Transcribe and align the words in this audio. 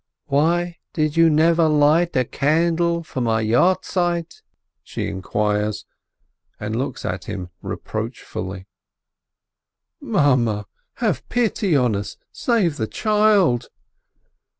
"Why 0.25 0.79
do 0.93 1.03
you 1.03 1.29
never 1.29 1.67
light 1.69 2.15
a 2.15 2.25
candle 2.25 3.03
for 3.03 3.21
my 3.21 3.43
Yohrzeit?" 3.43 4.41
she 4.83 5.05
inquires, 5.07 5.85
and 6.59 6.75
looks 6.75 7.05
at 7.05 7.25
him 7.25 7.51
reproachfully. 7.61 8.65
"Mame, 10.01 10.63
have 10.95 11.29
pity 11.29 11.75
on 11.75 11.95
us, 11.95 12.17
save 12.33 12.77
the 12.77 12.87
child 12.87 13.67